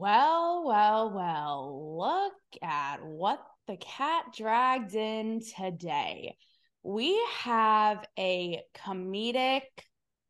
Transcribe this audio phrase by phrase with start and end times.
[0.00, 6.36] Well, well, well, look at what the cat dragged in today.
[6.84, 9.62] We have a comedic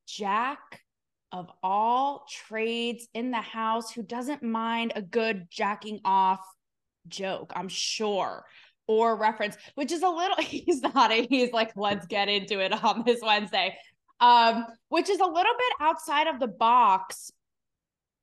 [0.07, 0.81] jack
[1.33, 6.41] of all trades in the house who doesn't mind a good jacking off
[7.07, 8.47] joke, I'm sure,
[8.87, 13.03] or reference, which is a little, he's not, he's like, let's get into it on
[13.05, 13.77] this Wednesday,
[14.19, 17.33] um, which is a little bit outside of the box,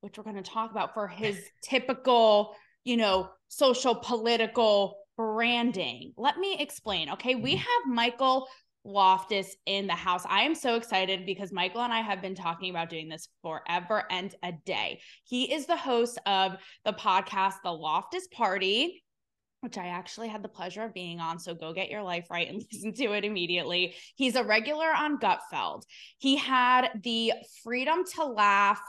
[0.00, 2.54] which we're going to talk about for his typical,
[2.84, 6.12] you know, social political branding.
[6.16, 7.10] Let me explain.
[7.10, 7.34] Okay.
[7.34, 7.58] We mm-hmm.
[7.58, 8.48] have Michael
[8.84, 10.24] Loftus in the house.
[10.28, 14.04] I am so excited because Michael and I have been talking about doing this forever
[14.10, 15.00] and a day.
[15.24, 19.02] He is the host of the podcast, The Loftus Party.
[19.60, 21.40] Which I actually had the pleasure of being on.
[21.40, 23.94] So go get your life right and listen to it immediately.
[24.14, 25.82] He's a regular on Gutfeld.
[26.18, 27.32] He had the
[27.64, 28.80] Freedom to Laugh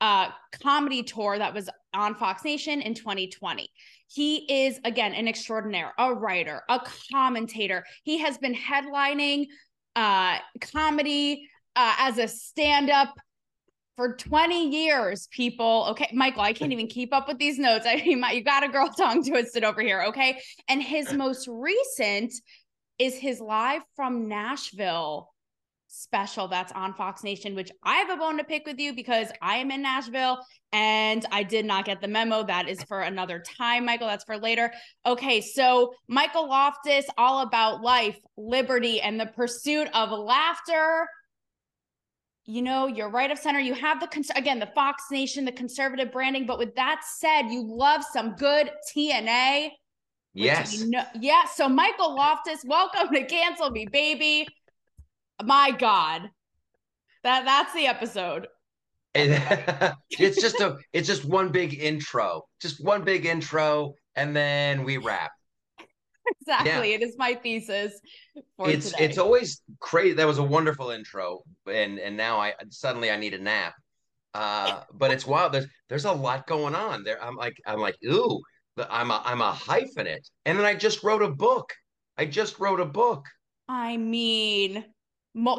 [0.00, 0.28] uh,
[0.62, 3.68] comedy tour that was on Fox Nation in 2020.
[4.08, 6.80] He is, again, an extraordinaire, a writer, a
[7.12, 7.84] commentator.
[8.04, 9.46] He has been headlining
[9.96, 13.14] uh, comedy uh, as a stand up
[13.96, 15.86] for 20 years, people.
[15.90, 17.86] Okay, Michael, I can't even keep up with these notes.
[17.88, 20.02] I mean, you got a girl tongue twisted over here.
[20.08, 20.40] Okay.
[20.68, 22.32] And his most recent
[22.98, 25.33] is his live from Nashville
[25.94, 29.28] special that's on Fox Nation, which I have a bone to pick with you because
[29.40, 30.38] I am in Nashville
[30.72, 32.42] and I did not get the memo.
[32.42, 34.08] That is for another time, Michael.
[34.08, 34.72] That's for later.
[35.06, 41.06] Okay, so Michael Loftus, all about life, liberty, and the pursuit of laughter.
[42.46, 43.60] You know, you're right of center.
[43.60, 46.44] You have the cons- again the Fox Nation, the conservative branding.
[46.44, 49.70] But with that said, you love some good TNA.
[50.34, 50.76] Yes.
[50.76, 51.44] You know, yeah.
[51.54, 54.48] So Michael Loftus, welcome to Cancel Me, baby.
[55.42, 56.30] My God.
[57.22, 58.48] That that's the episode.
[59.14, 62.42] it's just a it's just one big intro.
[62.60, 65.32] Just one big intro and then we wrap.
[66.40, 66.90] Exactly.
[66.90, 66.96] Yeah.
[66.96, 68.00] It is my thesis
[68.60, 69.04] it's today.
[69.04, 70.14] it's always crazy.
[70.14, 71.42] That was a wonderful intro.
[71.66, 73.74] And and now I suddenly I need a nap.
[74.32, 75.52] Uh, but it's wild.
[75.52, 77.22] There's there's a lot going on there.
[77.22, 78.40] I'm like I'm like ooh,
[78.90, 81.72] I'm a I'm a hyphenate, and then I just wrote a book.
[82.18, 83.24] I just wrote a book.
[83.68, 84.84] I mean,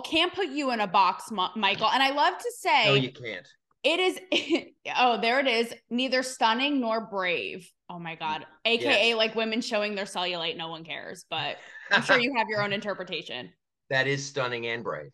[0.04, 1.90] can't put you in a box, Michael.
[1.90, 3.48] And I love to say, no, you can't.
[3.84, 4.20] It is.
[4.98, 5.74] oh, there it is.
[5.90, 7.70] Neither stunning nor brave.
[7.90, 8.42] Oh my god.
[8.42, 8.68] Mm-hmm.
[8.68, 9.18] AKA yes.
[9.18, 10.58] like women showing their cellulite.
[10.58, 11.58] No one cares, but
[11.92, 13.52] I'm sure you have your own interpretation.
[13.90, 15.12] That is stunning and brave.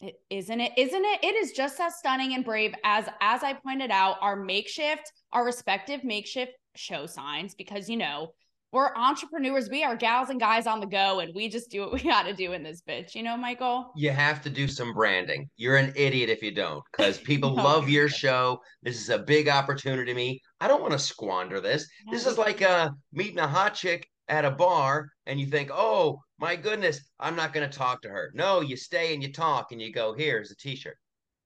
[0.00, 0.72] It, isn't it?
[0.78, 1.22] Isn't it?
[1.22, 4.16] It is just as stunning and brave as as I pointed out.
[4.22, 8.32] Our makeshift, our respective makeshift show signs, because you know
[8.72, 9.68] we're entrepreneurs.
[9.68, 12.24] We are gals and guys on the go, and we just do what we got
[12.24, 13.14] to do in this bitch.
[13.14, 13.92] You know, Michael?
[13.96, 15.48] You have to do some branding.
[15.56, 17.62] You're an idiot if you don't, because people no.
[17.62, 18.60] love your show.
[18.82, 20.40] This is a big opportunity to me.
[20.60, 21.88] I don't want to squander this.
[22.06, 25.70] Yeah, this is like uh, meeting a hot chick at a bar, and you think,
[25.72, 28.30] oh, my goodness, I'm not going to talk to her.
[28.34, 30.96] No, you stay and you talk, and you go, here's a t shirt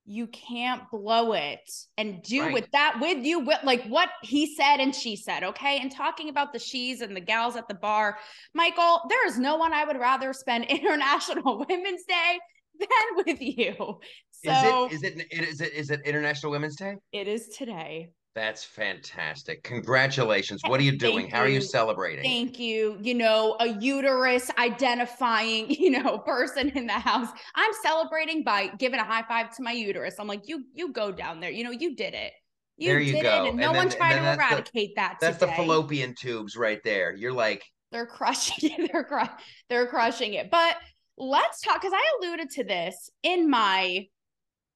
[0.06, 2.53] you can't blow it and do right.
[2.53, 5.78] with that with you with like what he said and she said okay?
[5.78, 8.19] And talking about the she's and the gals at the bar
[8.54, 12.38] michael there is no one i would rather spend international women's day
[12.78, 14.00] than with you.
[14.44, 16.97] So is it is it is it is it international women's day?
[17.12, 19.62] It is today that's fantastic.
[19.62, 20.61] Congratulations.
[20.67, 21.31] What are you doing?
[21.31, 22.25] How are you celebrating?
[22.25, 22.99] Thank you.
[23.00, 27.28] You know, a uterus identifying, you know, person in the house.
[27.55, 30.17] I'm celebrating by giving a high five to my uterus.
[30.19, 31.50] I'm like, you you go down there.
[31.50, 32.33] You know, you did it.
[32.77, 33.45] You there you did go.
[33.45, 35.19] it and no and then, one tried to eradicate the, that.
[35.21, 35.53] That's today.
[35.53, 37.15] the fallopian tubes right there.
[37.15, 37.62] You're like
[37.93, 38.91] they're crushing it.
[38.93, 39.37] They're cru-
[39.69, 40.51] they're crushing it.
[40.51, 40.77] But
[41.16, 44.09] let's talk because I alluded to this in my,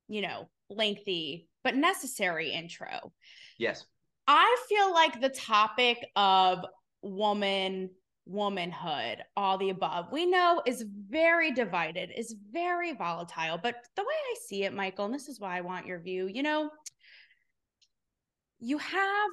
[0.06, 3.12] you know, lengthy but necessary intro.
[3.58, 3.84] Yes.
[4.26, 6.64] I feel like the topic of
[7.02, 7.90] woman,
[8.26, 13.58] womanhood, all the above, we know is very divided, is very volatile.
[13.62, 16.26] But the way I see it, Michael, and this is why I want your view,
[16.26, 16.70] you know,
[18.60, 19.30] you have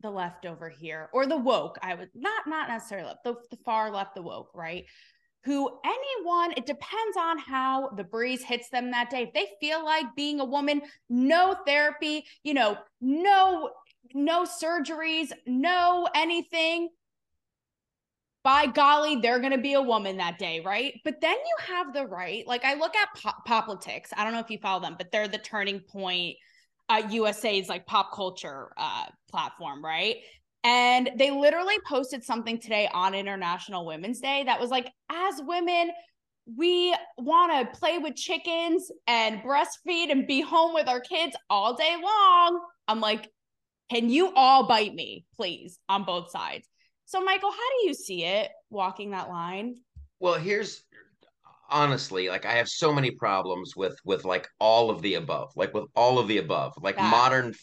[0.00, 3.56] the left over here or the woke i would not not necessarily left the, the
[3.64, 4.84] far left the woke right
[5.44, 9.24] who anyone, it depends on how the breeze hits them that day.
[9.24, 13.70] If they feel like being a woman, no therapy, you know, no
[14.14, 16.88] no surgeries, no anything.
[18.42, 21.00] By golly, they're going to be a woman that day, right?
[21.02, 22.46] But then you have the right.
[22.46, 24.10] Like I look at pop- politics.
[24.16, 26.36] I don't know if you follow them, but they're the turning point
[26.88, 30.16] uh, USA's like pop culture uh, platform, right?
[30.64, 35.90] And they literally posted something today on International Women's Day that was like, as women,
[36.56, 41.74] we want to play with chickens and breastfeed and be home with our kids all
[41.74, 42.60] day long.
[42.88, 43.28] I'm like,
[43.90, 46.66] Can you all bite me, please, on both sides?
[47.04, 49.76] So, Michael, how do you see it walking that line?
[50.18, 50.82] Well, here's
[51.70, 55.72] honestly like i have so many problems with with like all of the above like
[55.72, 57.54] with all of the above like modern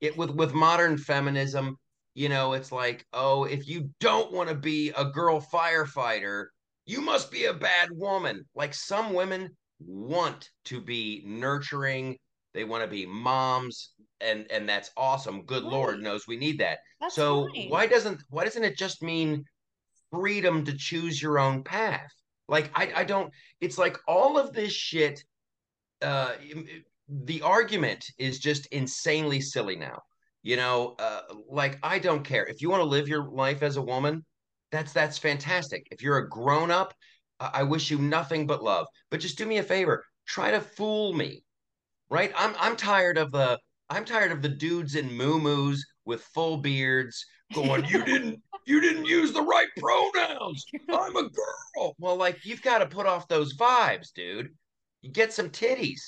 [0.00, 1.76] it with with modern feminism
[2.14, 6.46] you know it's like oh if you don't want to be a girl firefighter
[6.86, 9.48] you must be a bad woman like some women
[9.80, 12.16] want to be nurturing
[12.54, 15.72] they want to be moms and and that's awesome good right.
[15.72, 17.68] lord knows we need that that's so fine.
[17.68, 19.44] why doesn't why doesn't it just mean
[20.10, 22.12] freedom to choose your own path
[22.52, 23.32] like I, I don't.
[23.60, 25.24] It's like all of this shit.
[26.02, 26.32] Uh,
[27.08, 30.00] the argument is just insanely silly now.
[30.42, 33.76] You know, uh, like I don't care if you want to live your life as
[33.76, 34.24] a woman.
[34.70, 35.86] That's that's fantastic.
[35.90, 36.94] If you're a grown up,
[37.40, 38.86] uh, I wish you nothing but love.
[39.10, 40.04] But just do me a favor.
[40.26, 41.44] Try to fool me,
[42.10, 42.32] right?
[42.36, 43.58] I'm I'm tired of the
[43.88, 47.24] I'm tired of the dudes in moo with full beards
[47.54, 50.64] going, you didn't you didn't use the right pronouns.
[50.88, 51.94] I'm a girl.
[51.98, 54.50] Well, like you've got to put off those vibes, dude.
[55.00, 56.00] You get some titties.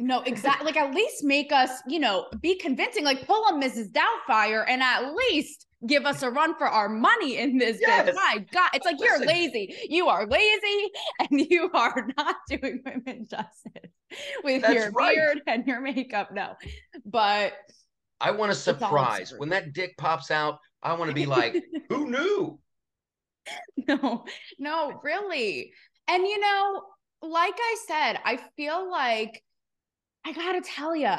[0.00, 0.64] No, exactly.
[0.66, 3.04] like at least make us, you know, be convincing.
[3.04, 3.92] Like pull a Mrs.
[3.92, 8.14] Doubtfire and at least give us a run for our money in this yes.
[8.14, 9.22] My God, it's like Listen.
[9.22, 9.74] you're lazy.
[9.88, 13.90] You are lazy and you are not doing women justice
[14.42, 15.14] with That's your right.
[15.14, 16.32] beard and your makeup.
[16.32, 16.54] No,
[17.04, 17.52] but
[18.20, 20.58] I want a surprise when that dick pops out.
[20.82, 22.58] I want to be like, who knew?
[23.88, 24.24] No,
[24.58, 25.72] no, really.
[26.08, 26.82] And you know,
[27.22, 29.42] like I said, I feel like
[30.24, 31.12] I gotta tell you,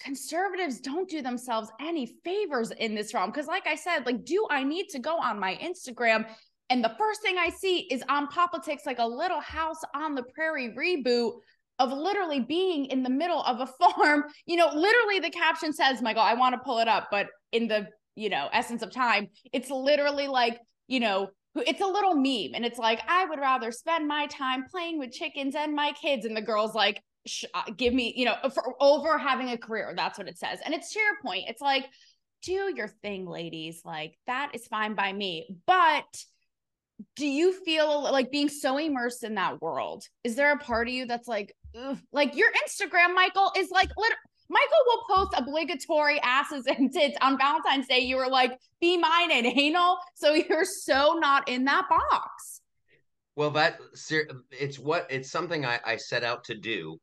[0.00, 3.30] conservatives don't do themselves any favors in this realm.
[3.30, 6.26] Because, like I said, like, do I need to go on my Instagram?
[6.70, 10.24] And the first thing I see is on politics, like a little house on the
[10.34, 11.32] prairie reboot
[11.78, 14.24] of literally being in the middle of a farm.
[14.46, 17.68] You know, literally the caption says, Michael, I want to pull it up, but in
[17.68, 20.58] the, you know, essence of time, it's literally like,
[20.88, 24.64] you know, it's a little meme and it's like, I would rather spend my time
[24.70, 26.24] playing with chickens and my kids.
[26.24, 27.02] And the girl's like,
[27.54, 29.92] uh, give me, you know, for over having a career.
[29.96, 30.60] That's what it says.
[30.64, 31.44] And it's to your point.
[31.48, 31.86] It's like,
[32.42, 33.82] do your thing, ladies.
[33.84, 35.56] Like that is fine by me.
[35.66, 36.04] But
[37.16, 40.04] do you feel like being so immersed in that world?
[40.24, 43.90] Is there a part of you that's like, ugh, like your Instagram, Michael, is like
[43.96, 44.12] lit-
[44.50, 47.98] Michael will post obligatory asses and tits on Valentine's Day.
[47.98, 49.98] You were like, be mine and anal.
[50.14, 52.62] So you're so not in that box.
[53.36, 53.78] Well, that
[54.50, 56.98] it's what it's something I, I set out to do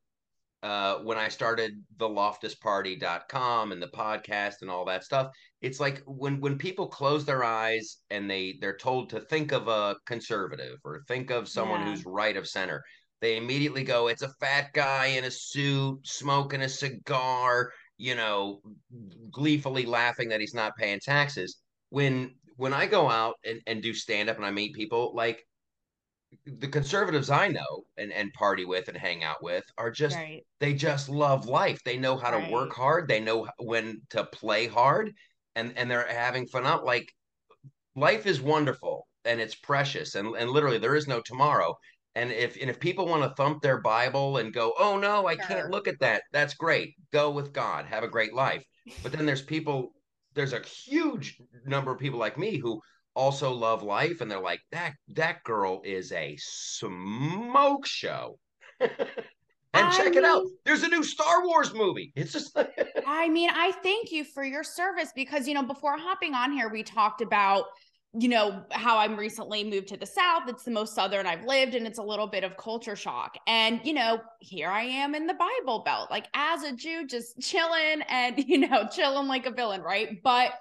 [0.66, 5.32] uh, when I started the loftusparty.com and the podcast and all that stuff,
[5.62, 9.68] it's like when when people close their eyes and they they're told to think of
[9.68, 11.92] a conservative or think of someone yeah.
[11.92, 12.82] who's right of center,
[13.22, 18.60] they immediately go, it's a fat guy in a suit smoking a cigar, you know,
[19.32, 21.58] gleefully laughing that he's not paying taxes.
[21.92, 25.46] When when I go out and, and do stand up and I meet people, like
[26.46, 30.44] the conservatives I know and, and party with and hang out with are just right.
[30.60, 31.80] they just love life.
[31.84, 32.48] They know how right.
[32.48, 33.08] to work hard.
[33.08, 35.12] They know when to play hard,
[35.56, 36.66] and and they're having fun.
[36.66, 37.12] Out like
[37.96, 41.76] life is wonderful and it's precious, and and literally there is no tomorrow.
[42.16, 45.36] And if and if people want to thump their Bible and go, oh no, I
[45.36, 45.46] sure.
[45.46, 46.24] can't look at that.
[46.32, 46.96] That's great.
[47.12, 47.86] Go with God.
[47.86, 48.64] Have a great life.
[49.04, 49.92] But then there's people.
[50.34, 52.82] There's a huge number of people like me who
[53.16, 58.38] also love life and they're like that that girl is a smoke show.
[59.78, 60.46] And I check mean, it out.
[60.64, 62.14] there's a new star wars movie.
[62.16, 62.58] It's just
[63.06, 66.70] i mean i thank you for your service because you know before hopping on here
[66.70, 67.66] we talked about
[68.18, 70.44] you know how i'm recently moved to the south.
[70.48, 73.36] It's the most southern i've lived and it's a little bit of culture shock.
[73.48, 77.38] And you know here i am in the bible belt like as a jew just
[77.42, 80.24] chilling and you know chilling like a villain right?
[80.24, 80.54] But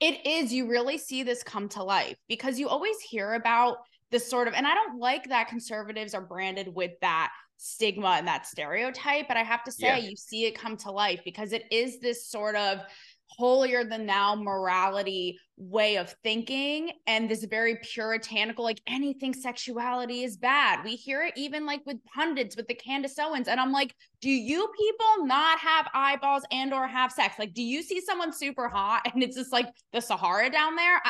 [0.00, 3.78] it is you really see this come to life because you always hear about
[4.10, 8.26] this sort of and i don't like that conservatives are branded with that stigma and
[8.26, 9.96] that stereotype but i have to say yeah.
[9.98, 12.78] you see it come to life because it is this sort of
[13.36, 20.36] holier than thou morality way of thinking and this very puritanical like anything sexuality is
[20.36, 20.84] bad.
[20.84, 24.30] We hear it even like with pundits with the candace owens and i'm like do
[24.30, 27.38] you people not have eyeballs and or have sex?
[27.38, 31.00] Like do you see someone super hot and it's just like the sahara down there?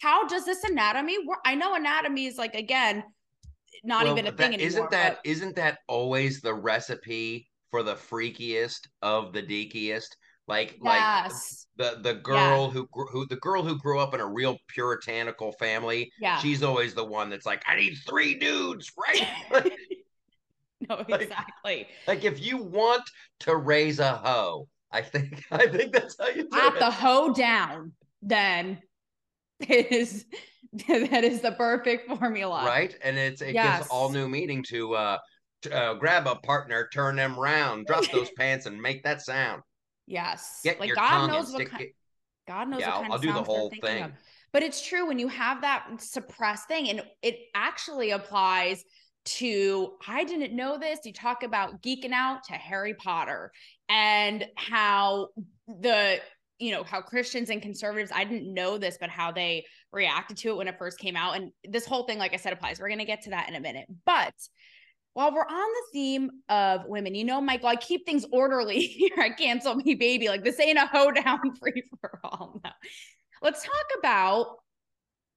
[0.00, 3.02] How does this anatomy work i know anatomy is like again
[3.84, 5.30] not well, even a thing anymore isn't that but...
[5.30, 10.16] not that always the recipe for the freakiest of the deakiest
[10.48, 11.66] like yes.
[11.78, 12.70] like the the girl yeah.
[12.70, 16.94] who who the girl who grew up in a real puritanical family yeah she's always
[16.94, 19.26] the one that's like i need three dudes right
[20.88, 23.02] no exactly like, like if you want
[23.40, 26.54] to raise a hoe I think I think that's how you do it.
[26.54, 26.78] At it.
[26.78, 28.78] the hoe down, then
[29.60, 30.24] it is
[30.88, 32.64] that is the perfect formula.
[32.64, 32.96] right?
[33.02, 33.78] And it's it Yes.
[33.78, 35.18] gives all new meaning to uh,
[35.62, 39.62] t- uh grab a partner, turn them round, drop those pants, and make that sound.
[40.06, 40.60] Yes.
[40.64, 41.96] Get like God knows what kind it.
[42.48, 44.04] God knows Yeah, what I'll- kind I'll of do the whole thing.
[44.04, 44.12] of.
[44.52, 48.84] But it's true when you have that suppressed thing, and it actually applies
[49.24, 51.00] to I didn't know this.
[51.04, 53.50] You talk about geeking out to Harry Potter
[53.88, 55.28] and how
[55.66, 56.20] the
[56.58, 60.50] you know how Christians and conservatives I didn't know this, but how they reacted to
[60.50, 61.36] it when it first came out.
[61.36, 62.78] And this whole thing, like I said, applies.
[62.80, 63.86] We're gonna get to that in a minute.
[64.06, 64.32] But
[65.16, 69.16] while we're on the theme of women, you know, Michael, I keep things orderly here
[69.16, 70.28] at Cancel Me Baby.
[70.28, 72.60] Like this ain't a hoedown free for all.
[72.62, 72.70] No.
[73.40, 74.58] Let's talk about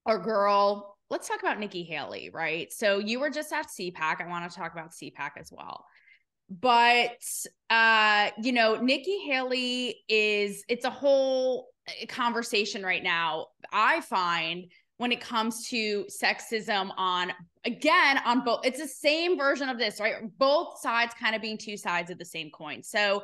[0.05, 0.97] our girl.
[1.09, 2.69] Let's talk about Nikki Haley, right?
[2.73, 4.19] So you were just at CPAC.
[4.19, 5.85] I want to talk about CPAC as well.
[6.49, 7.23] But
[7.69, 13.45] uh, you know, Nikki Haley is it's a whole uh, conversation right now.
[13.71, 14.65] I find
[14.99, 17.31] when it comes to sexism on
[17.65, 21.57] again on both it's the same version of this right both sides kind of being
[21.57, 23.23] two sides of the same coin so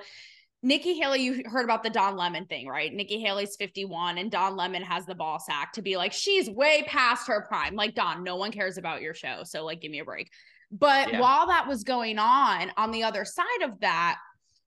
[0.64, 2.92] Nikki Haley, you heard about the Don Lemon thing, right?
[2.92, 6.84] Nikki Haley's 51 and Don Lemon has the ball sack to be like, she's way
[6.88, 7.76] past her prime.
[7.76, 9.42] Like, Don, no one cares about your show.
[9.44, 10.32] So, like, give me a break.
[10.72, 11.22] But Yeah.
[11.22, 14.18] while that was going on, on the other side of that,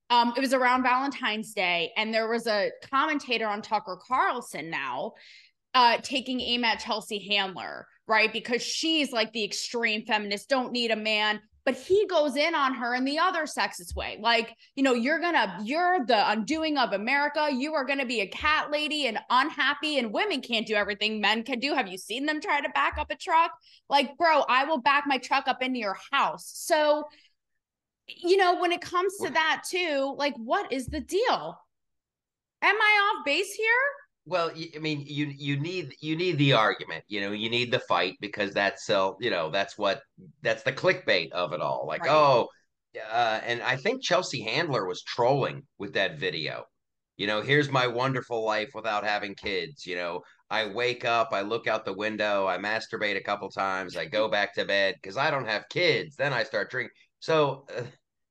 [0.08, 5.14] um, it was around Valentine's Day, and there was a commentator on Tucker Carlson now
[5.75, 8.32] uh taking aim at Chelsea Handler, right?
[8.32, 11.40] Because she's like the extreme feminist, don't need a man.
[11.64, 14.18] But he goes in on her in the other sexist way.
[14.22, 17.50] Like, you know, you're gonna, you're the undoing of America.
[17.52, 21.42] You are gonna be a cat lady and unhappy, and women can't do everything men
[21.42, 21.75] can do.
[21.75, 23.50] Have you seen them try to back up a truck?
[23.90, 26.50] Like, bro, I will back my truck up into your house.
[26.54, 27.04] So,
[28.06, 31.60] you know, when it comes to that too, like, what is the deal?
[32.62, 33.66] Am I off base here?
[34.28, 37.80] Well, I mean, you you need you need the argument, you know, you need the
[37.80, 40.02] fight because that's uh, you know, that's what
[40.42, 41.87] that's the clickbait of it all.
[41.87, 42.11] Like, Right.
[42.12, 42.49] oh,
[43.11, 46.64] uh, and I think Chelsea Handler was trolling with that video.
[47.16, 49.87] You know, here's my wonderful life without having kids.
[49.87, 50.20] You know,
[50.50, 54.28] I wake up, I look out the window, I masturbate a couple times, I go
[54.28, 56.16] back to bed because I don't have kids.
[56.16, 56.92] Then I start drinking.
[57.20, 57.82] So, uh,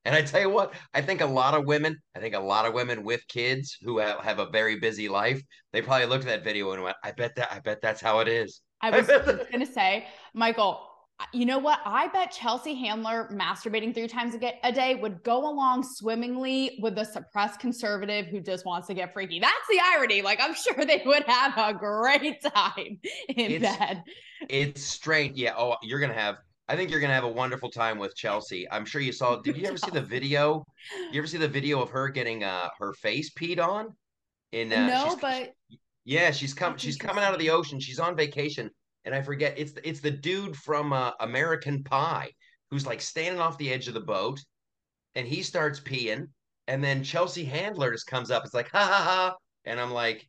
[0.08, 2.64] and I tell you what, I think a lot of women, I think a lot
[2.64, 5.42] of women with kids who have, a very busy life,
[5.74, 8.20] they probably looked at that video and went, "I bet that, I bet that's how
[8.20, 9.06] it is." I was
[9.52, 10.80] gonna say, Michael,
[11.34, 11.80] you know what?
[11.84, 17.04] I bet Chelsea Handler masturbating three times a, day would go along swimmingly with a
[17.04, 19.40] suppressed conservative who just wants to get freaky.
[19.40, 20.22] That's the irony.
[20.22, 22.98] Like, I'm sure they would have a great time
[23.28, 24.04] in It's- bed.
[24.48, 25.36] It's strange.
[25.36, 25.54] Yeah.
[25.58, 26.36] Oh, you're gonna have.
[26.68, 28.70] I think you're gonna have a wonderful time with Chelsea.
[28.70, 29.36] I'm sure you saw.
[29.36, 30.64] Did you ever see the video?
[31.12, 33.96] You ever see the video of her getting uh her face peed on?
[34.52, 35.52] In uh, no, but
[36.04, 36.76] Yeah, she's come.
[36.76, 37.80] She's coming out of the ocean.
[37.80, 38.70] She's on vacation,
[39.04, 39.58] and I forget.
[39.58, 42.30] It's the, it's the dude from uh, American Pie
[42.70, 44.38] who's like standing off the edge of the boat,
[45.14, 46.28] and he starts peeing,
[46.66, 48.44] and then Chelsea Handler just comes up.
[48.44, 50.26] It's like ha ha ha, and I'm like,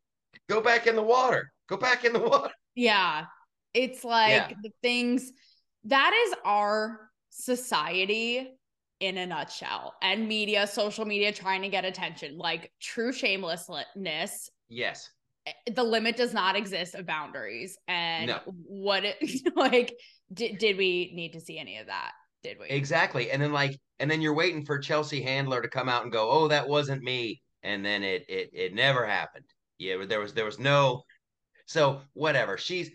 [0.47, 1.51] go back in the water.
[1.67, 2.51] Go back in the water.
[2.75, 3.25] yeah,
[3.73, 4.51] it's like Yeah.
[4.63, 5.31] the things
[5.85, 8.49] that is our society
[8.99, 15.09] in a nutshell and media, social media trying to get attention, like true shamelessness Yes.
[15.47, 18.39] Eh, the limit does not exist of boundaries and No.
[18.45, 19.17] what it
[19.55, 19.95] like
[20.33, 22.11] did, did we need to see any of that
[22.43, 23.31] did we Exactly.
[23.31, 26.29] And then like and then you're waiting for Chelsea Handler to come out and go,
[26.31, 29.45] "Oh, that wasn't me." And then it it it never happened.
[29.77, 31.03] Yeah, there was there was no
[31.65, 32.57] So, whatever.
[32.57, 32.91] She's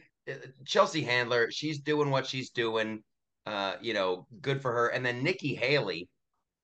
[0.67, 3.03] Chelsea Handler, she's doing what she's doing.
[3.47, 4.89] Uh, you know, good for her.
[4.89, 6.09] And then Nikki Haley,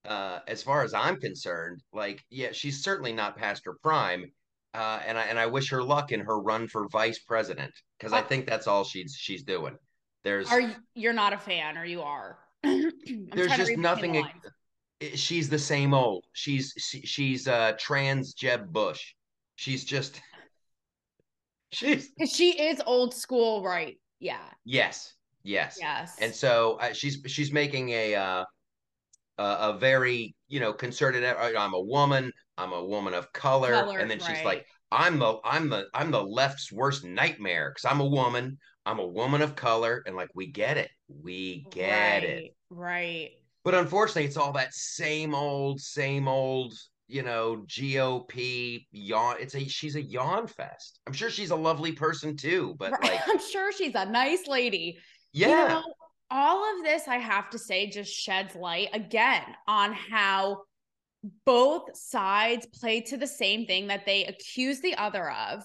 [0.06, 4.32] uh as far as I'm concerned, like yeah, she's certainly not past her prime.
[4.72, 8.12] Uh, and I and I wish her luck in her run for vice president because
[8.12, 9.76] I Uh, think that's all she's she's doing.
[10.24, 14.24] There's are you you're not a fan or you are There's just nothing
[15.14, 16.24] she's the same old.
[16.32, 19.14] She's she, she's uh trans Jeb Bush.
[19.56, 20.20] She's just
[21.72, 25.78] she's she is old school right yeah yes, yes.
[25.80, 28.44] yes And so uh, she's she's making a uh
[29.38, 31.24] a, a very, you know, concerted.
[31.24, 34.44] I'm a woman, I'm a woman of color, Color, and then she's right.
[34.44, 38.98] like I'm the I'm the I'm the left's worst nightmare cuz I'm a woman, I'm
[38.98, 40.90] a woman of color and like we get it.
[41.22, 42.44] We get it.
[42.44, 43.30] right, right
[43.64, 46.74] But unfortunately, it's all that same old, same old,
[47.10, 49.36] you know, GOP yawn.
[49.40, 51.00] It's a she's a yawn fest.
[51.06, 53.02] I'm sure she's a lovely person too, but Right.
[53.02, 54.98] like, i'm sure she's a nice lady
[55.32, 55.82] yeah, You know,
[56.30, 60.62] all of this, I have to say, just sheds light again on how
[61.44, 65.62] both sides play to the same thing that they accuse the other of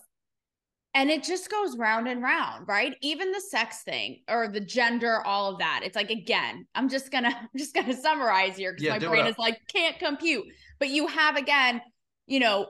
[0.96, 2.96] and it just goes round and round right?
[3.02, 5.82] Even the sex thing or the gender all of that.
[5.84, 9.28] It's like again i'm just gonna i'm just gonna summarize here because yeah, my brain
[9.28, 10.46] is like can't compute.
[10.80, 11.82] But you have again
[12.26, 12.68] you know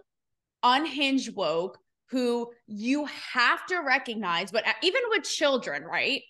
[0.64, 1.78] unhinged woke
[2.10, 6.22] who you have to recognize but uh, even with children right?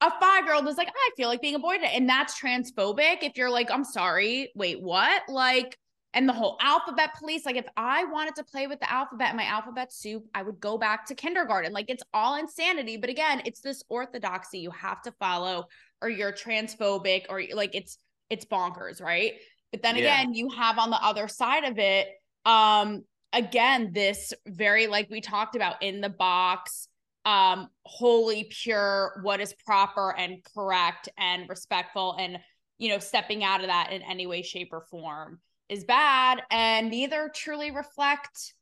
[0.00, 3.22] A five year old is like i feel like being a boy and that's transphobic
[3.22, 5.22] if you're like i'm sorry wait what?
[5.28, 5.78] Like
[6.14, 7.44] and the whole alphabet police.
[7.44, 10.60] Like, if I wanted to play with the alphabet, in my alphabet soup, I would
[10.60, 11.72] go back to kindergarten.
[11.72, 12.96] Like, it's all insanity.
[12.96, 15.66] But again, it's this orthodoxy you have to follow,
[16.00, 17.98] or you're transphobic, or like it's
[18.30, 19.34] it's bonkers, right?
[19.72, 20.20] But then yeah.
[20.20, 22.06] again, you have on the other side of it,
[22.46, 23.02] um,
[23.32, 26.88] again, this very like we talked about in the box,
[27.24, 32.38] um, wholly pure, what is proper and correct and respectful, and
[32.78, 36.90] you know, stepping out of that in any way, shape, or form is bad and
[36.90, 38.54] neither truly reflect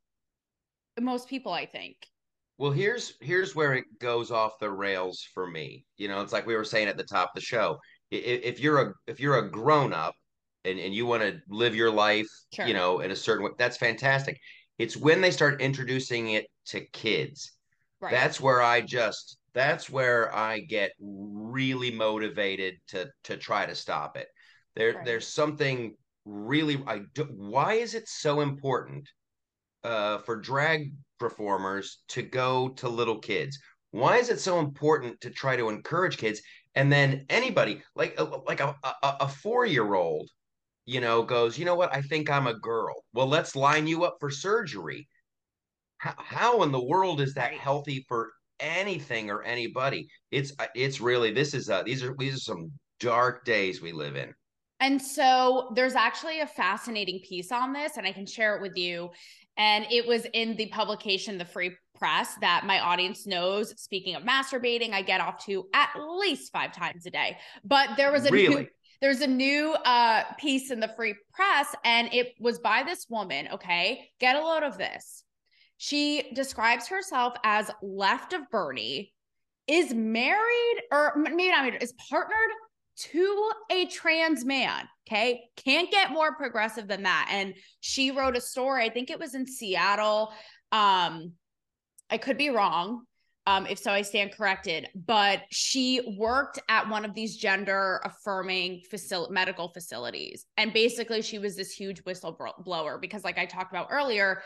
[1.01, 1.97] most people i think
[2.59, 6.47] well here's here's where it goes off the rails for me you know it's like
[6.47, 7.79] we were saying at the top of the show
[8.11, 10.15] if, you're a if you're a grown up
[10.65, 12.67] and, and you want to live your life sure.
[12.67, 14.39] you know in a certain way that's fantastic
[14.79, 17.53] it's when they start introducing it to kids
[18.01, 18.13] right.
[18.13, 24.17] that's where i just that's where i get really motivated to to try to stop
[24.17, 24.29] it
[24.77, 25.05] there right.
[25.05, 29.09] there's something really I do, why is it so important
[29.85, 33.59] uh, for drag performers to go to little kids?
[33.91, 36.41] Why is it so important to try to encourage kids?
[36.75, 40.29] And then anybody like uh, like a, a, a four year old,
[40.87, 41.95] you know, goes, you know what?
[41.95, 43.05] I think I'm a girl.
[43.12, 45.09] Well, let's line you up for surgery.
[45.99, 50.09] How, how in the world is that healthy for anything or anybody?
[50.31, 53.93] It's uh, it's really this is uh these are these are some dark days we
[53.93, 54.33] live in.
[54.83, 58.77] And so there's actually a fascinating piece on this, and I can share it with
[58.77, 59.11] you.
[59.57, 63.81] And it was in the publication, The Free Press, that my audience knows.
[63.81, 67.38] Speaking of masturbating, I get off to at least five times a day.
[67.64, 68.55] But there was a really?
[68.55, 68.66] new
[69.01, 73.49] there's a new uh, piece in the free press and it was by this woman
[73.53, 75.25] okay get a load of this
[75.77, 79.12] she describes herself as left of bernie
[79.66, 82.51] is married or maybe not married is partnered
[82.96, 84.88] to a trans man.
[85.09, 85.44] Okay.
[85.57, 87.28] Can't get more progressive than that.
[87.31, 90.33] And she wrote a story, I think it was in Seattle.
[90.70, 91.33] Um,
[92.11, 93.05] I could be wrong.
[93.46, 94.87] Um, if so, I stand corrected.
[94.94, 100.46] But she worked at one of these gender affirming facil- medical facilities.
[100.57, 104.42] And basically, she was this huge whistleblower because, like I talked about earlier,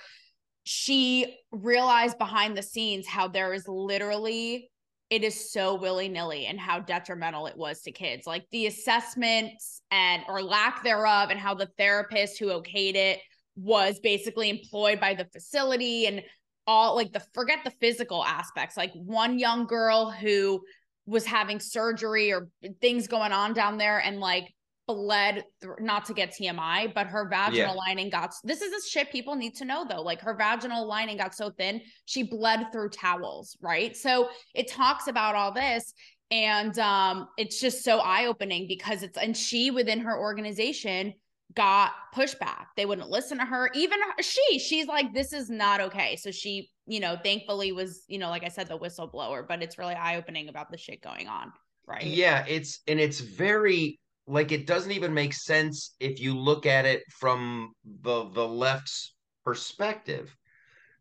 [0.64, 4.70] she realized behind the scenes how there is literally
[5.10, 10.22] it is so willy-nilly and how detrimental it was to kids like the assessments and
[10.28, 13.20] or lack thereof and how the therapist who okayed it
[13.56, 16.22] was basically employed by the facility and
[16.66, 20.60] all like the forget the physical aspects like one young girl who
[21.06, 22.48] was having surgery or
[22.80, 24.52] things going on down there and like
[24.86, 27.72] bled th- not to get TMI, but her vaginal yeah.
[27.72, 30.02] lining got this is the shit people need to know though.
[30.02, 33.96] Like her vaginal lining got so thin, she bled through towels, right?
[33.96, 35.92] So it talks about all this
[36.30, 41.14] and um it's just so eye-opening because it's and she within her organization
[41.54, 42.66] got pushback.
[42.76, 43.70] They wouldn't listen to her.
[43.74, 46.16] Even her, she, she's like this is not okay.
[46.16, 49.78] So she, you know, thankfully was, you know, like I said the whistleblower, but it's
[49.78, 51.52] really eye-opening about the shit going on,
[51.86, 52.04] right?
[52.04, 56.84] Yeah, it's and it's very like it doesn't even make sense if you look at
[56.84, 60.34] it from the the left's perspective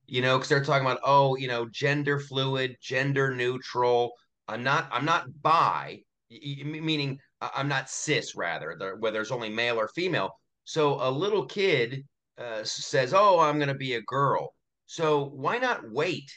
[0.08, 4.12] you know because they're talking about oh you know gender fluid gender neutral.
[4.48, 9.88] I'm not i'm not bi meaning i'm not cis rather where there's only male or
[9.90, 10.32] female.
[10.66, 12.04] So a little kid
[12.38, 14.54] uh, says oh i'm going to be a girl.
[14.86, 16.30] So why not wait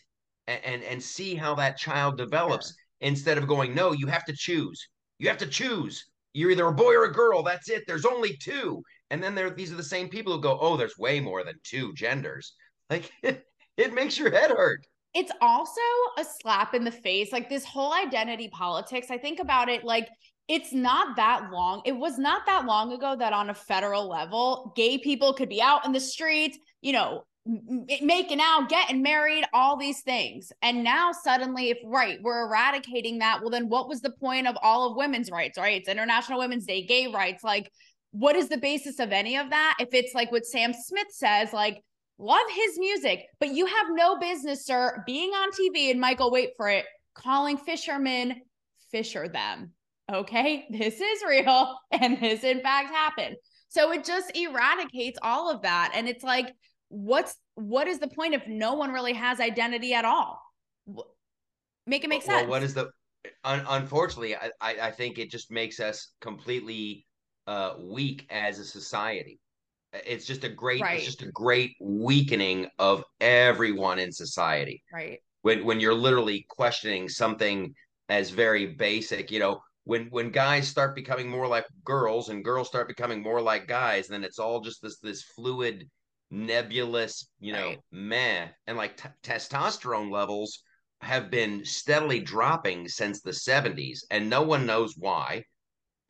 [0.46, 2.76] and, and, and see how that child develops sure.
[3.02, 4.88] instead of going no you have to choose.
[5.18, 7.42] You have to choose you're either a boy or a girl.
[7.42, 7.84] That's it.
[7.86, 8.82] There's only two.
[9.10, 11.58] And then there, these are the same people who go, oh, there's way more than
[11.64, 12.54] two genders.
[12.90, 13.44] Like it,
[13.76, 14.86] it makes your head hurt.
[15.14, 15.80] It's also
[16.18, 17.32] a slap in the face.
[17.32, 19.08] Like this whole identity politics.
[19.10, 20.08] I think about it like
[20.48, 21.82] it's not that long.
[21.84, 25.60] It was not that long ago that on a federal level, gay people could be
[25.60, 27.24] out in the streets, you know,
[28.02, 30.52] making out, getting married, all these things.
[30.60, 34.56] And now suddenly, if right, we're eradicating that, well, then what was the point of
[34.62, 35.80] all of women's rights, right?
[35.80, 37.42] It's International Women's Day, gay rights.
[37.42, 37.72] Like,
[38.10, 39.76] what is the basis of any of that?
[39.80, 41.82] If it's like what Sam Smith says, like,
[42.18, 46.50] love his music, but you have no business, sir, being on TV and Michael, wait
[46.56, 46.84] for it,
[47.14, 48.42] calling fishermen
[48.90, 49.72] fisher them.
[50.12, 53.36] Okay, this is real and this in fact happened.
[53.70, 55.92] So it just eradicates all of that.
[55.94, 56.54] And it's like,
[56.88, 60.40] what's what is the point if no one really has identity at all?
[61.86, 62.42] Make it make sense.
[62.42, 62.90] Well, what is the
[63.44, 67.06] un- unfortunately, I, I think it just makes us completely
[67.46, 69.40] uh, weak as a society.
[69.92, 70.98] It's just a great, right.
[70.98, 74.82] it's just a great weakening of everyone in society.
[74.92, 75.18] Right.
[75.42, 77.72] When when you're literally questioning something
[78.08, 82.68] as very basic, you know, when when guys start becoming more like girls and girls
[82.68, 85.88] start becoming more like guys, then it's all just this this fluid,
[86.30, 87.80] nebulous, you know, right.
[87.90, 88.48] meh.
[88.66, 90.62] And like t- testosterone levels
[91.00, 95.44] have been steadily dropping since the 70s, and no one knows why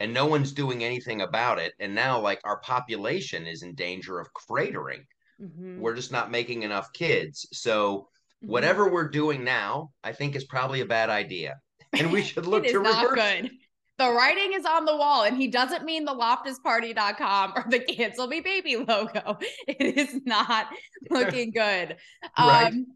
[0.01, 1.73] and no one's doing anything about it.
[1.81, 5.05] And now, like, our population is in danger of cratering.
[5.41, 5.81] Mm-hmm.
[5.81, 7.49] We're just not making enough kids.
[7.53, 8.09] So,
[8.43, 8.53] mm-hmm.
[8.53, 11.59] whatever we're doing now, I think is probably a bad idea.
[11.93, 13.15] And we should look to reverse.
[13.15, 13.51] good.
[13.99, 18.29] The writing is on the wall, and he doesn't mean the loftusparty.com or the cancel
[18.29, 19.39] me baby logo.
[19.67, 20.69] It is not
[21.11, 21.97] looking good.
[22.39, 22.73] right.
[22.73, 22.87] Um,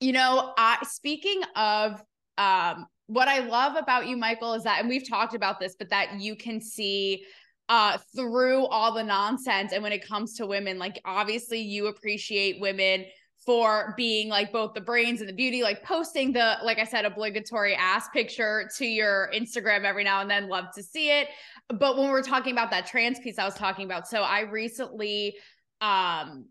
[0.00, 2.02] you know, I speaking of
[2.38, 5.90] um what I love about you, Michael, is that, and we've talked about this, but
[5.90, 7.24] that you can see
[7.68, 9.72] uh through all the nonsense.
[9.72, 13.04] And when it comes to women, like obviously you appreciate women
[13.46, 17.04] for being like both the brains and the beauty, like posting the, like I said,
[17.04, 20.48] obligatory ass picture to your Instagram every now and then.
[20.48, 21.28] Love to see it.
[21.68, 25.36] But when we're talking about that trans piece I was talking about, so I recently
[25.80, 26.46] um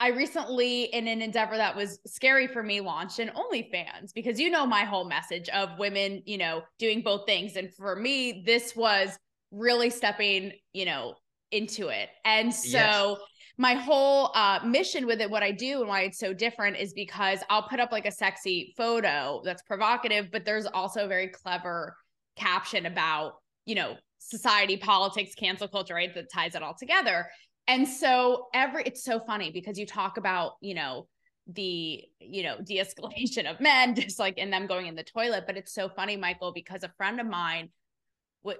[0.00, 4.48] I recently, in an endeavor that was scary for me, launched an OnlyFans because you
[4.48, 7.56] know my whole message of women, you know, doing both things.
[7.56, 9.18] And for me, this was
[9.50, 11.14] really stepping, you know,
[11.50, 12.10] into it.
[12.24, 13.18] And so yes.
[13.58, 16.92] My whole uh, mission with it, what I do and why it's so different is
[16.92, 21.26] because I'll put up like a sexy photo that's provocative, but there's also a very
[21.26, 21.96] clever
[22.36, 23.34] caption about,
[23.66, 26.14] you know, society, politics, cancel culture, right?
[26.14, 27.28] That ties it all together.
[27.66, 31.08] And so every it's so funny because you talk about, you know,
[31.52, 35.56] the, you know, de-escalation of men just like in them going in the toilet, but
[35.56, 37.70] it's so funny, Michael, because a friend of mine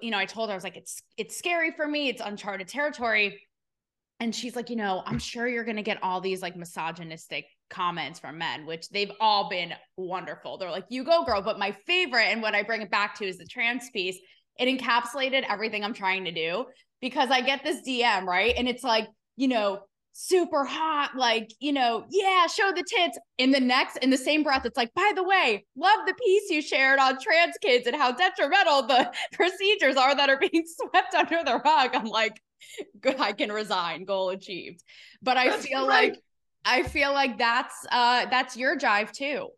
[0.02, 2.68] you know, I told her I was like it's it's scary for me, it's uncharted
[2.68, 3.40] territory.
[4.20, 7.46] And she's like, you know, I'm sure you're going to get all these like misogynistic
[7.70, 10.58] comments from men, which they've all been wonderful.
[10.58, 11.40] They're like, you go, girl.
[11.40, 14.18] But my favorite, and what I bring it back to, is the trans piece.
[14.58, 16.64] It encapsulated everything I'm trying to do
[17.00, 18.54] because I get this DM, right?
[18.56, 19.80] And it's like, you know,
[20.20, 23.16] super hot, like, you know, yeah, show the tits.
[23.38, 26.50] In the next, in the same breath, it's like, by the way, love the piece
[26.50, 31.14] you shared on trans kids and how detrimental the procedures are that are being swept
[31.14, 31.94] under the rug.
[31.94, 32.40] I'm like,
[33.00, 34.82] good, I can resign, goal achieved.
[35.22, 36.12] But I that's feel right.
[36.12, 36.22] like
[36.64, 39.50] I feel like that's uh that's your jive too.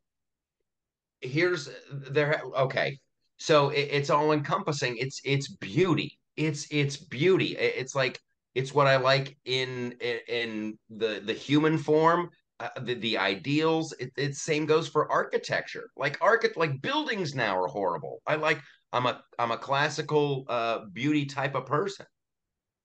[1.23, 2.99] Here's there okay.
[3.39, 4.99] So it, it's all encompassing.
[4.99, 7.57] It's it's beauty it's it's beauty.
[7.57, 8.21] It's like
[8.55, 12.31] it's what I like in in, in the the human form.
[12.59, 13.95] Uh, the, the ideals.
[13.99, 15.89] It, it same goes for architecture.
[15.97, 18.21] Like architect like buildings now are horrible.
[18.27, 18.61] I like
[18.93, 22.07] i'm a i'm a classical uh beauty type of person.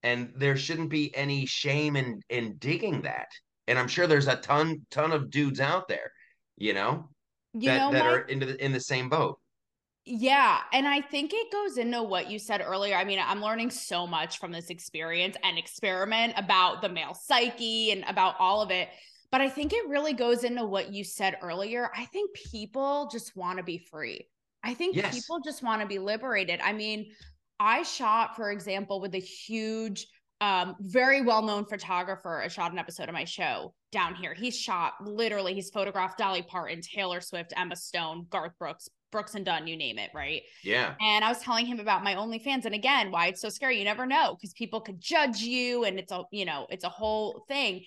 [0.04, 3.28] And there shouldn't be any shame in in digging that.
[3.67, 6.12] And i'm sure there's a ton ton of dudes out there
[6.58, 7.10] you know
[7.54, 9.39] you that, know, that are into the, in the same boat
[10.06, 10.60] yeah.
[10.72, 12.96] And I think it goes into what you said earlier.
[12.96, 17.91] I mean, I'm learning so much from this experience and experiment about the male psyche
[17.91, 18.89] and about all of it.
[19.32, 21.89] But I think it really goes into what you said earlier.
[21.96, 24.30] I think people just want to be free.
[24.63, 25.13] I think yes.
[25.13, 26.60] people just want to be liberated.
[26.63, 27.12] I mean,
[27.60, 30.08] I shot, for example, with a huge,
[30.39, 32.41] um, very well known photographer.
[32.41, 34.34] I shot an episode of my show down here.
[34.34, 39.45] He's shot literally, he's photographed Dolly Parton, Taylor Swift, Emma Stone, Garth Brooks, Brooks and
[39.45, 40.41] Dunn, you name it, right?
[40.62, 40.93] Yeah.
[40.99, 43.78] And I was telling him about my OnlyFans, and again, why it's so scary.
[43.78, 46.89] You never know because people could judge you, and it's a you know it's a
[46.89, 47.86] whole thing.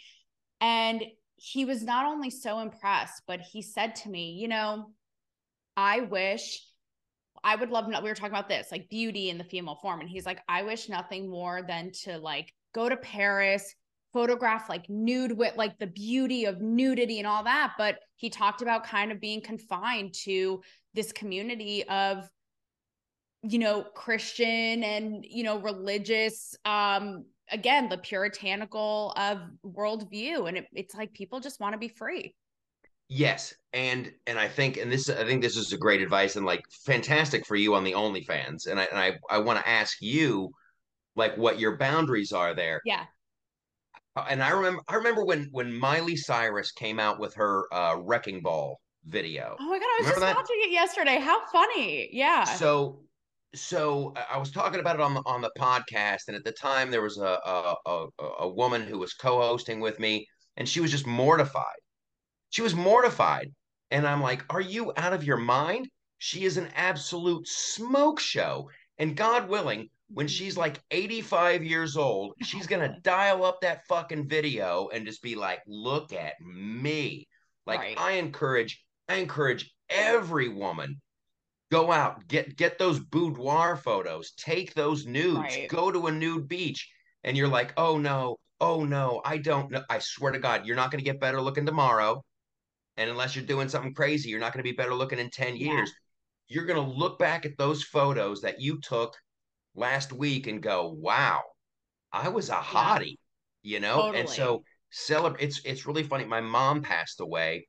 [0.63, 1.05] And
[1.37, 4.87] he was not only so impressed, but he said to me, you know,
[5.77, 6.65] I wish
[7.45, 7.89] I would love.
[7.89, 10.63] We were talking about this, like beauty in the female form, and he's like, I
[10.63, 13.75] wish nothing more than to like go to Paris,
[14.15, 18.63] photograph like nude with like the beauty of nudity and all that but he talked
[18.63, 20.61] about kind of being confined to
[20.99, 22.29] this community of
[23.43, 30.49] you know christian and you know religious um again the puritanical of worldview.
[30.49, 32.35] And it, it's like people just want to be free.
[33.09, 33.55] Yes.
[33.73, 36.63] And and i think and this i think this is a great advice and like
[36.71, 38.67] fantastic for you on the onlyfans.
[38.67, 40.51] And i and i, I want to ask you
[41.17, 42.81] like what your boundaries are there.
[42.85, 43.05] Yeah.
[44.29, 48.43] And I remember I remember when when Miley Cyrus came out with her uh, Wrecking
[48.43, 49.57] Ball video.
[49.59, 50.37] Oh my god, I was remember just that?
[50.37, 51.19] watching it yesterday.
[51.19, 52.09] How funny.
[52.13, 52.45] Yeah.
[52.45, 53.01] So
[53.55, 56.91] so I was talking about it on the on the podcast, and at the time
[56.91, 58.07] there was a a, a,
[58.41, 61.81] a woman who was co-hosting with me, and she was just mortified.
[62.51, 63.53] She was mortified,
[63.91, 68.71] and I'm like, "Are you out of your mind?" She is an absolute smoke show,
[68.99, 74.29] and God willing, when she's like 85 years old, she's gonna dial up that fucking
[74.29, 77.27] video and just be like, "Look at me!"
[77.67, 77.99] Like Right.
[77.99, 81.01] I encourage, I encourage every woman
[81.71, 85.69] go out get get those boudoir photos take those nudes Right.
[85.69, 86.91] go to a nude beach
[87.25, 90.77] and you're like oh no oh no i don't know i swear to god you're
[90.77, 92.23] not going to get better looking tomorrow
[92.97, 95.57] and unless you're doing something crazy you're not going to be better looking in 10
[95.57, 95.77] Yeah.
[95.77, 95.93] years
[96.49, 99.15] you're going to look back at those photos that you took
[99.75, 101.43] last week and go wow
[102.13, 102.61] i was a Yeah.
[102.63, 103.17] hottie
[103.63, 107.67] you know and so celebrate it's it's really funny my mom passed away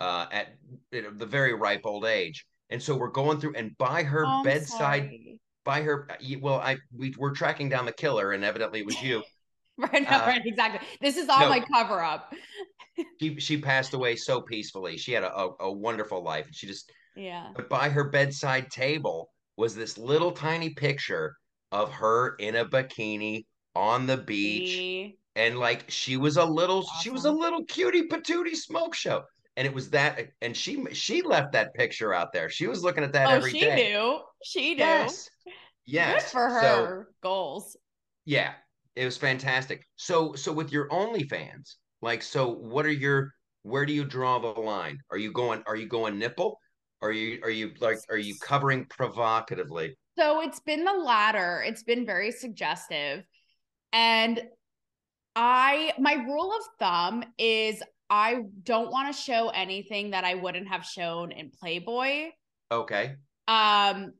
[0.00, 0.56] uh, at
[0.92, 2.46] you know, the very ripe old age.
[2.70, 5.40] And so we're going through and by her I'm bedside, sorry.
[5.64, 6.08] by her,
[6.40, 9.22] well, I we were tracking down the killer, and evidently it was you.
[9.78, 10.86] Right, no, Uh, right, exactly.
[11.00, 12.34] This is all my cover up.
[13.20, 14.98] she she passed away so peacefully.
[14.98, 16.90] She had a, a, a wonderful life, and she just.
[17.16, 17.48] Yeah.
[17.56, 21.34] But by her bedside table was this little tiny picture
[21.72, 25.18] of her in a bikini on the beach See?
[25.36, 29.22] and like she was a little she was a little cutie patootie smoke show
[29.60, 33.04] and it was that and she she left that picture out there she was looking
[33.04, 34.20] at that Oh, every she day knew.
[34.42, 34.78] She knew.
[34.78, 35.52] yes Good
[35.86, 37.08] yes for so her.
[37.22, 37.76] Goals.
[38.24, 38.52] yeah
[38.96, 43.92] it was fantastic so so with your OnlyFans like so what are your where do
[43.92, 46.58] you draw the line are you going are you going nipple
[47.02, 51.62] are you are you like are you covering provocatively So it's been the latter.
[51.66, 53.24] It's been very suggestive.
[53.92, 54.40] And
[55.36, 60.68] I, my rule of thumb is I don't want to show anything that I wouldn't
[60.68, 62.30] have shown in Playboy.
[62.70, 63.14] okay
[63.48, 64.12] Um,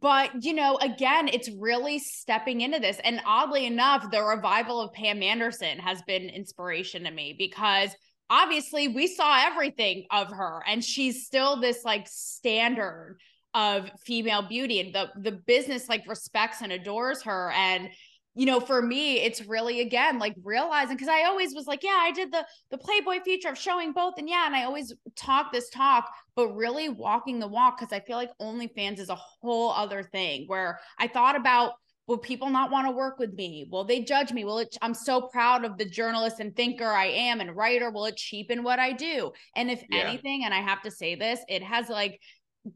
[0.00, 2.98] but you know, again, it's really stepping into this.
[3.04, 7.90] And oddly enough, the revival of Pam Anderson has been inspiration to me because
[8.30, 13.18] obviously we saw everything of her and she's still this like standard
[13.52, 17.88] of female beauty and the the business like respects and adores her and
[18.34, 22.00] you know for me it's really again like realizing because i always was like yeah
[22.00, 25.52] i did the the playboy feature of showing both and yeah and i always talk
[25.52, 29.70] this talk but really walking the walk because I feel like OnlyFans is a whole
[29.70, 31.74] other thing where I thought about
[32.06, 33.66] will people not want to work with me?
[33.70, 34.44] Will they judge me?
[34.44, 37.90] Will it I'm so proud of the journalist and thinker I am and writer.
[37.90, 39.32] Will it cheapen what I do?
[39.56, 42.20] And if yeah anything, and I have to say this, it has like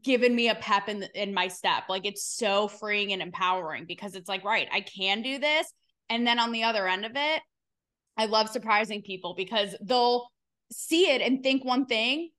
[0.03, 1.83] given me a pep in in my step.
[1.89, 5.71] Like it's so freeing and empowering because it's like, right, I can do this.
[6.09, 7.41] And then on the other end of it,
[8.17, 10.27] I love surprising people because they'll
[10.71, 12.29] see it and think one thing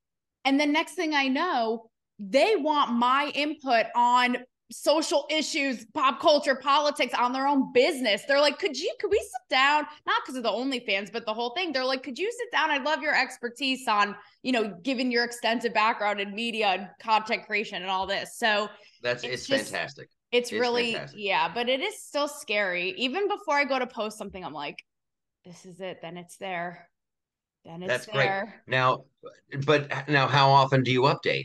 [0.45, 4.39] and then next thing I know, they want my input on
[4.71, 8.23] social issues, pop culture, politics on their own business.
[8.27, 9.85] They're like, could you, could we sit down?
[10.07, 11.73] Not because of the OnlyFans, but the whole thing.
[11.73, 12.71] They're like, could you sit down?
[12.71, 17.47] I'd love your expertise on, you know, given your extensive background in media and content
[17.47, 18.37] creation and all this.
[18.37, 18.69] So
[19.03, 22.91] that's it's it's just, fantastic it's it's really, fantastic yeah, but it is still scary.
[22.97, 24.79] Even before I go to post something, I'm like,
[25.45, 25.99] this is it.
[26.03, 26.89] Then it's there.
[27.65, 28.25] Then it's That's great.
[28.25, 28.63] there.
[28.67, 29.05] Now,
[29.67, 31.45] but now, how often do you update?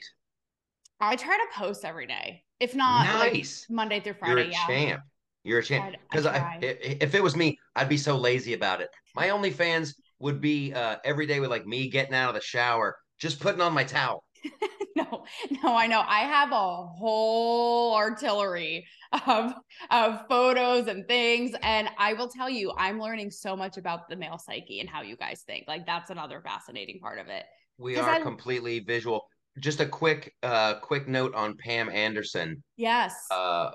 [1.08, 3.66] I try to post every day, if not like Nice.
[3.70, 4.50] Monday through You're Friday.
[4.50, 5.02] a Yeah, champ.
[5.44, 5.96] You're a champ.
[6.10, 6.26] Because
[6.62, 8.90] if it was me, I'd be so lazy about it.
[9.16, 12.98] My OnlyFans would be uh, every day with like me getting out of the shower,
[13.20, 14.24] just putting on my towel.
[14.96, 15.26] no,
[15.64, 16.04] no, I know.
[16.08, 18.86] I have a whole artillery
[19.28, 19.54] of
[19.90, 24.16] of photos and things, and I will tell you, I'm learning so much about the
[24.16, 25.66] male psyche and how you guys think.
[25.68, 27.46] Like that's another fascinating part of it.
[27.78, 29.28] We are I, completely visual.
[29.60, 32.64] Just a quick, uh, quick note on Pam Anderson.
[32.76, 33.72] yes, Uh,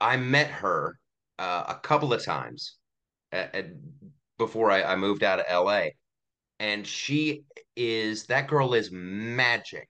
[0.00, 0.98] I met her
[1.38, 2.76] uh, a couple of times
[3.32, 3.66] at, at,
[4.38, 5.88] before I, I moved out of LA.
[6.60, 7.44] And she
[7.76, 9.88] is, that girl is magic.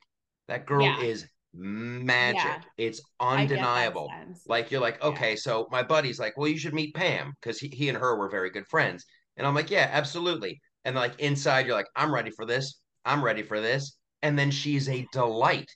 [0.48, 2.42] That girl yeah, is magic.
[2.44, 2.60] yeah.
[2.76, 4.10] It's I get that undeniable.
[4.46, 7.58] Like, you're like, Yeah, okay, so my buddy's like, well, you should meet Pam because
[7.58, 9.04] he, he and her were very good friends.
[9.36, 10.60] And I'm like, yeah, absolutely.
[10.84, 12.80] And like inside, you're like, I'm ready for this.
[13.04, 13.96] I'm ready for this.
[14.24, 15.70] And then she's a delight.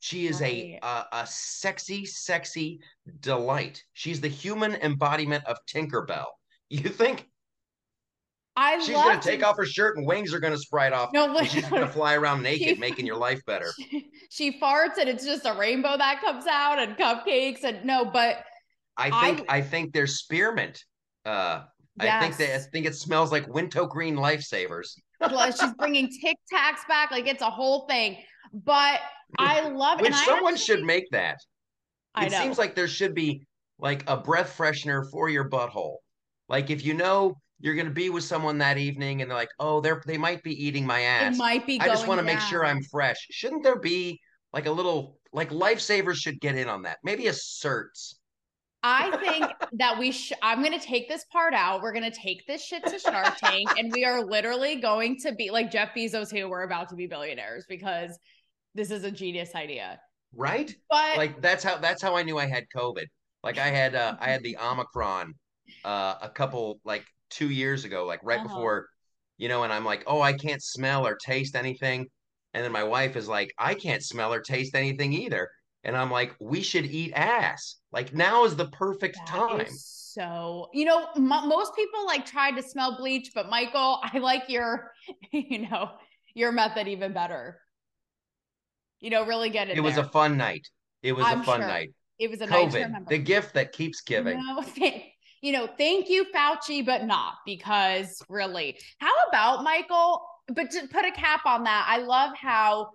[0.00, 1.06] She is a, right.
[1.12, 2.80] a a sexy, sexy
[3.20, 3.82] delight.
[3.94, 6.26] She's the human embodiment of Tinkerbell.
[6.70, 7.26] You think
[8.56, 11.48] I she's gonna take off her shirt and wings are gonna spread off, no, and
[11.48, 13.72] she's gonna fly around naked, She- making your life better.
[13.90, 18.04] she, she farts and it's just a rainbow that comes out and cupcakes and no,
[18.04, 18.44] but
[18.96, 20.84] I I- think I, think they're spearmint.
[21.26, 21.62] Uh,
[21.98, 22.36] I think yes.
[22.38, 24.98] they I think it smells like Wint-O-Green lifesavers.
[25.60, 27.10] She's bringing Tic Tacs back.
[27.10, 28.18] Like it's a whole thing.
[28.52, 29.00] But
[29.38, 31.38] I love Which and I someone actually- should make that.
[32.20, 33.46] it seems like there should be
[33.78, 35.96] like a breath freshener for your butthole.
[36.48, 39.50] Like if you know you're going to be with someone that evening and they're like,
[39.58, 41.34] oh, they're they might be eating my ass.
[41.34, 41.80] It might be.
[41.80, 43.26] I just want to make sure I'm fresh.
[43.30, 44.20] Shouldn't there be
[44.52, 46.98] like a little like lifesavers should get in on that?
[47.02, 48.14] Maybe a certs.
[48.86, 50.14] I think that we.
[50.42, 51.80] I'm going to take this part out.
[51.80, 55.32] We're going to take this shit to Shark Tank, and we are literally going to
[55.32, 58.18] be like Jeff Bezos, who we're about to be billionaires because
[58.74, 59.98] this is a genius idea.
[60.36, 60.74] Right.
[60.90, 63.06] But like that's how that's how I knew I had COVID.
[63.42, 65.32] Like I had uh, I had the Omicron
[65.82, 68.48] uh, a couple like two years ago, like right uh-huh.
[68.48, 68.88] before,
[69.38, 72.06] you know, and I'm like, oh, I can't smell or taste anything.
[72.52, 75.48] And then my wife is like, I can't smell or taste anything either.
[75.84, 77.76] And I'm like, we should eat ass.
[77.92, 79.66] Like now is the perfect that time.
[79.68, 84.48] So, you know, m- most people like tried to smell bleach, but Michael, I like
[84.48, 84.92] your,
[85.32, 85.90] you know,
[86.34, 87.60] your method even better.
[89.00, 89.76] You know, really get it.
[89.76, 90.66] It was a fun night.
[91.02, 91.68] It was I'm a fun sure.
[91.68, 91.90] night.
[92.18, 94.38] It was a COVID, night the gift that keeps giving.
[94.38, 94.64] You know,
[95.42, 98.78] you know, thank you, Fauci, but not because really.
[98.98, 100.24] How about Michael?
[100.48, 102.90] But to put a cap on that, I love how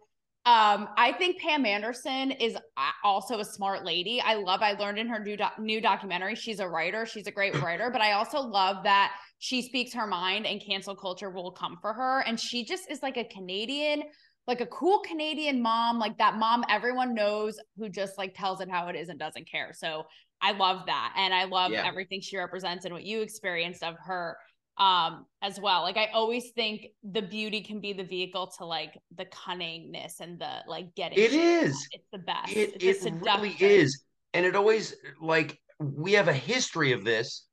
[0.50, 2.58] um, I think Pam Anderson is
[3.04, 4.20] also a smart lady.
[4.20, 7.32] I love, I learned in her new, doc, new documentary, she's a writer, she's a
[7.32, 11.52] great writer, but I also love that she speaks her mind and cancel culture will
[11.52, 12.22] come for her.
[12.22, 14.02] And she just is like a Canadian,
[14.48, 18.72] like a cool Canadian mom, like that mom everyone knows who just like tells it
[18.72, 19.72] how it is and doesn't care.
[19.76, 20.06] So
[20.42, 21.14] I love that.
[21.16, 21.86] And I love yeah.
[21.86, 24.36] everything she represents and what you experienced of her
[24.80, 25.82] um as well.
[25.82, 30.40] Like I always think the beauty can be the vehicle to like the cunningness and
[30.40, 31.88] the like getting It is.
[31.92, 32.56] It's the best.
[32.56, 34.04] It, it's it really is.
[34.34, 37.48] And it always like we have a history of this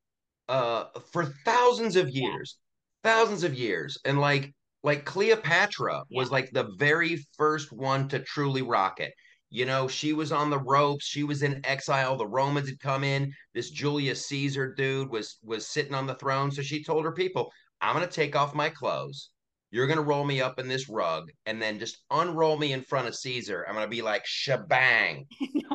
[0.48, 2.58] uh for thousands of years.
[3.04, 3.12] Yeah.
[3.12, 3.98] Thousands of years.
[4.04, 6.20] And like like Cleopatra yeah.
[6.20, 9.12] was like the very first one to truly rock it.
[9.50, 11.06] You know, she was on the ropes.
[11.06, 12.16] She was in exile.
[12.16, 13.32] The Romans had come in.
[13.54, 16.50] This Julius Caesar dude was was sitting on the throne.
[16.50, 19.30] So she told her people, "I'm going to take off my clothes.
[19.70, 22.82] You're going to roll me up in this rug, and then just unroll me in
[22.82, 23.64] front of Caesar.
[23.68, 25.26] I'm going to be like shebang."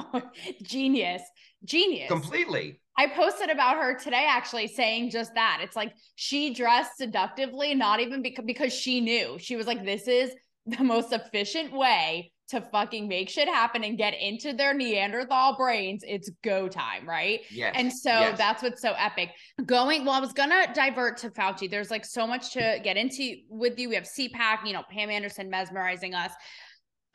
[0.64, 1.22] Genius,
[1.64, 2.82] genius, completely.
[2.98, 5.60] I posted about her today, actually saying just that.
[5.62, 10.08] It's like she dressed seductively, not even because because she knew she was like, "This
[10.08, 10.34] is."
[10.68, 16.04] the most efficient way to fucking make shit happen and get into their Neanderthal brains,
[16.08, 17.42] it's go time, right?
[17.50, 17.74] Yes.
[17.76, 18.38] And so yes.
[18.38, 19.30] that's what's so epic.
[19.66, 21.70] Going, well, I was gonna divert to Fauci.
[21.70, 23.90] There's like so much to get into with you.
[23.90, 26.32] We have CPAC, you know, Pam Anderson mesmerizing us.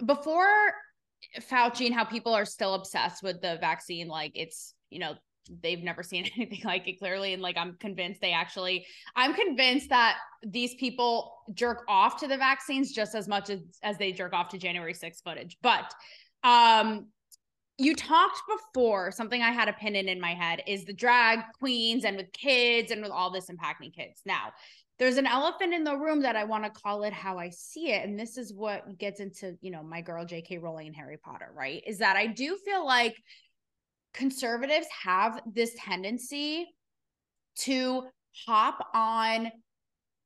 [0.04, 0.72] Before
[1.40, 5.14] Fauci and how people are still obsessed with the vaccine, like it's, you know,
[5.62, 9.88] they've never seen anything like it clearly and like i'm convinced they actually i'm convinced
[9.88, 14.32] that these people jerk off to the vaccines just as much as as they jerk
[14.32, 15.56] off to january 6th footage.
[15.62, 15.92] But
[16.44, 17.06] um
[17.78, 21.40] you talked before something i had a pin in in my head is the drag
[21.58, 24.22] queens and with kids and with all this impacting kids.
[24.24, 24.52] Now
[24.98, 27.90] there's an elephant in the room that i want to call it how i see
[27.92, 31.18] it and this is what gets into you know my girl jk rowling and harry
[31.18, 31.82] potter right?
[31.86, 33.16] Is that i do feel like
[34.16, 36.66] conservatives have this tendency
[37.58, 38.04] to
[38.46, 39.52] hop on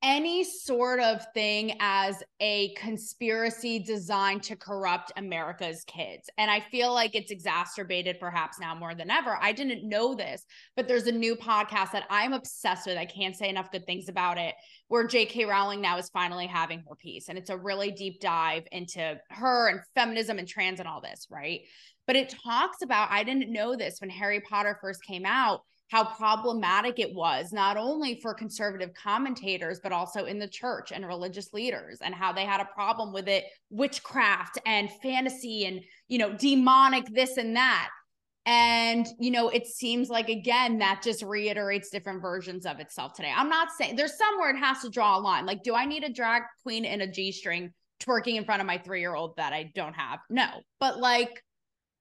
[0.03, 6.27] any sort of thing as a conspiracy designed to corrupt America's kids.
[6.39, 9.37] And I feel like it's exacerbated perhaps now more than ever.
[9.39, 10.43] I didn't know this,
[10.75, 12.97] but there's a new podcast that I'm obsessed with.
[12.97, 14.55] I can't say enough good things about it,
[14.87, 15.45] where J.K.
[15.45, 17.29] Rowling now is finally having her piece.
[17.29, 21.27] And it's a really deep dive into her and feminism and trans and all this,
[21.29, 21.61] right?
[22.07, 26.05] But it talks about, I didn't know this when Harry Potter first came out, how
[26.05, 31.51] problematic it was, not only for conservative commentators, but also in the church and religious
[31.51, 36.33] leaders, and how they had a problem with it, witchcraft and fantasy and, you know,
[36.33, 37.89] demonic this and that.
[38.45, 43.31] And, you know, it seems like, again, that just reiterates different versions of itself today.
[43.35, 45.45] I'm not saying there's somewhere it has to draw a line.
[45.45, 48.65] Like, do I need a drag queen in a G string twerking in front of
[48.65, 50.19] my three year old that I don't have?
[50.29, 50.47] No.
[50.79, 51.43] But like,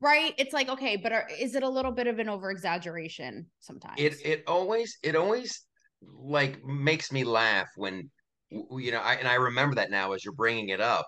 [0.01, 0.35] right?
[0.39, 3.95] It's like okay but are, is it a little bit of an over exaggeration sometimes?
[3.99, 5.67] it it always it always
[6.03, 8.11] like makes me laugh when
[8.51, 11.07] you know I, and i remember that now as you're bringing it up.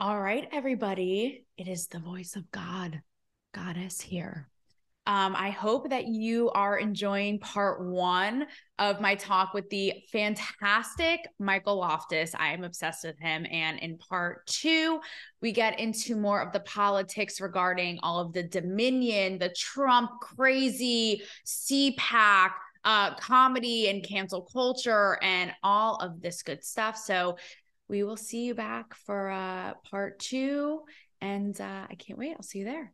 [0.00, 1.44] All right everybody.
[1.56, 3.02] It is the voice of god.
[3.52, 4.48] Goddess here
[5.06, 8.46] um, I hope that you are enjoying part one
[8.78, 12.32] of my talk with the fantastic Michael Loftus.
[12.38, 13.46] I am obsessed with him.
[13.50, 15.00] And in part two,
[15.40, 21.22] we get into more of the politics regarding all of the Dominion, the Trump crazy
[21.46, 22.50] CPAC,
[22.84, 26.96] uh, comedy and cancel culture, and all of this good stuff.
[26.98, 27.38] So
[27.88, 30.82] we will see you back for uh, part two.
[31.22, 32.34] And uh, I can't wait.
[32.36, 32.92] I'll see you there.